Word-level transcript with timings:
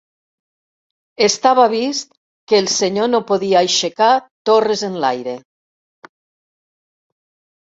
Estava 1.25 1.65
vist 1.73 2.09
que 2.51 2.57
el 2.61 2.69
senyor 2.77 3.11
no 3.11 3.21
podia 3.33 3.59
aixecar 3.61 4.09
torres 4.51 4.85
enlaire 4.89 5.37